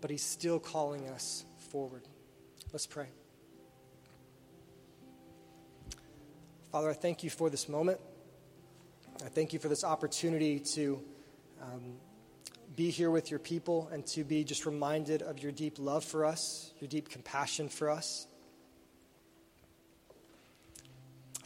[0.00, 2.02] but He's still calling us forward.
[2.72, 3.06] Let's pray.
[6.72, 8.00] Father, I thank you for this moment.
[9.24, 11.00] I thank you for this opportunity to
[11.62, 11.94] um,
[12.74, 16.26] be here with your people and to be just reminded of your deep love for
[16.26, 18.26] us, your deep compassion for us.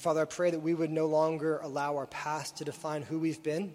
[0.00, 3.42] Father, I pray that we would no longer allow our past to define who we've
[3.42, 3.74] been.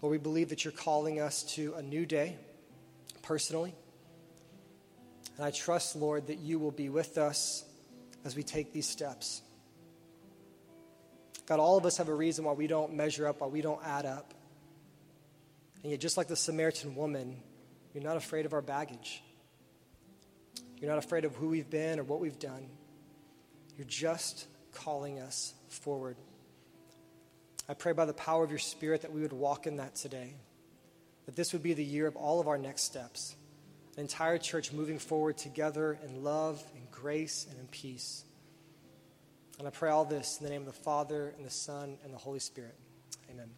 [0.00, 2.38] Lord, we believe that you're calling us to a new day
[3.20, 3.74] personally.
[5.36, 7.62] And I trust, Lord, that you will be with us
[8.24, 9.42] as we take these steps.
[11.44, 13.84] God, all of us have a reason why we don't measure up, why we don't
[13.84, 14.32] add up.
[15.82, 17.36] And yet, just like the Samaritan woman,
[17.92, 19.22] you're not afraid of our baggage.
[20.78, 22.70] You're not afraid of who we've been or what we've done.
[23.76, 26.16] You're just calling us forward.
[27.68, 30.34] I pray by the power of your Spirit that we would walk in that today,
[31.26, 33.36] that this would be the year of all of our next steps,
[33.96, 38.24] an entire church moving forward together in love and grace and in peace.
[39.58, 42.12] And I pray all this in the name of the Father, and the Son, and
[42.12, 42.74] the Holy Spirit.
[43.30, 43.48] Amen.